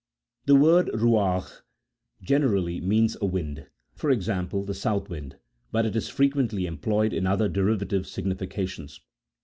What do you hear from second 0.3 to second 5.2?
The word ruagh literally means a wind, e.g. the south